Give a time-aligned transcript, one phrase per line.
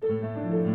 [0.00, 0.67] Música